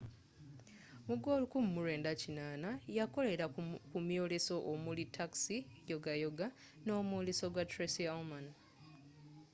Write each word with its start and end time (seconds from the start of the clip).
mu 1.07 1.15
gwe 1.21 1.33
1980 1.35 2.69
yakolera 2.97 3.45
ku 3.91 3.97
myoleso 4.07 4.55
omuli 4.71 5.03
taxi, 5.15 5.57
yogayoga 5.89 6.47
nomwoles 6.85 7.41
gwa 7.53 7.63
tracy 7.71 8.05
ullman 8.17 8.45